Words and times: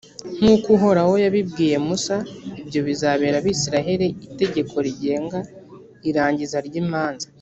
nkuko 0.39 0.65
uhoraho 0.77 1.13
yabibwiye 1.23 1.75
musa, 1.87 2.17
ibyo 2.61 2.79
bizabera 2.87 3.35
abayisraheli 3.39 4.07
itegeko 4.29 4.75
rigenga 4.85 5.39
irangiza 6.09 6.57
ry’imanza. 6.67 7.25